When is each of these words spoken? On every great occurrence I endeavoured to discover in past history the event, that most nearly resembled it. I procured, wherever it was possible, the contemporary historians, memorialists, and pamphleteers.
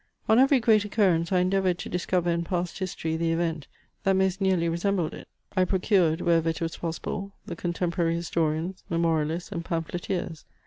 On 0.27 0.39
every 0.39 0.59
great 0.59 0.83
occurrence 0.83 1.31
I 1.31 1.41
endeavoured 1.41 1.77
to 1.77 1.87
discover 1.87 2.31
in 2.31 2.43
past 2.43 2.79
history 2.79 3.15
the 3.17 3.31
event, 3.31 3.67
that 4.03 4.15
most 4.15 4.41
nearly 4.41 4.67
resembled 4.67 5.13
it. 5.13 5.27
I 5.55 5.63
procured, 5.63 6.21
wherever 6.21 6.49
it 6.49 6.59
was 6.59 6.77
possible, 6.77 7.33
the 7.45 7.55
contemporary 7.55 8.15
historians, 8.15 8.83
memorialists, 8.89 9.51
and 9.51 9.63
pamphleteers. 9.63 10.43